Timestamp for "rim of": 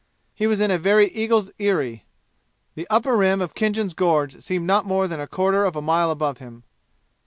3.15-3.53